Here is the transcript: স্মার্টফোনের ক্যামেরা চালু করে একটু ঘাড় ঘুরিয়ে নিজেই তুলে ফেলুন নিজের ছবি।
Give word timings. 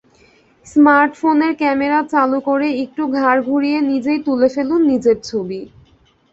স্মার্টফোনের 0.65 1.53
ক্যামেরা 1.57 1.99
চালু 2.13 2.37
করে 2.49 2.67
একটু 2.83 3.03
ঘাড় 3.17 3.39
ঘুরিয়ে 3.43 3.79
নিজেই 3.91 4.19
তুলে 4.27 4.47
ফেলুন 4.55 4.81
নিজের 4.91 5.17
ছবি। 5.21 5.59